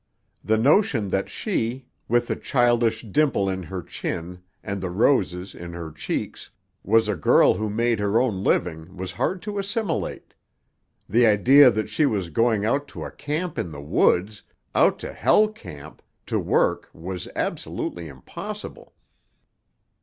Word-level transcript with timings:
The 0.43 0.57
notion 0.57 1.09
that 1.09 1.29
she, 1.29 1.85
with 2.07 2.25
the 2.25 2.35
childish 2.35 3.03
dimple 3.03 3.47
in 3.47 3.61
her 3.61 3.83
chin 3.83 4.41
and 4.63 4.81
the 4.81 4.89
roses 4.89 5.53
in 5.53 5.73
her 5.73 5.91
cheeks, 5.91 6.49
was 6.83 7.07
a 7.07 7.13
girl 7.15 7.53
who 7.53 7.69
made 7.69 7.99
her 7.99 8.19
own 8.19 8.43
living 8.43 8.97
was 8.97 9.11
hard 9.11 9.43
to 9.43 9.59
assimilate; 9.59 10.33
the 11.07 11.27
idea 11.27 11.69
that 11.69 11.87
she 11.87 12.07
was 12.07 12.31
going 12.31 12.65
out 12.65 12.87
to 12.87 13.03
a 13.03 13.11
camp 13.11 13.59
in 13.59 13.69
the 13.69 13.79
woods—out 13.83 14.97
to 14.97 15.13
Hell 15.13 15.49
Camp—to 15.49 16.39
work 16.39 16.89
was 16.95 17.27
absolutely 17.35 18.07
impossible! 18.07 18.95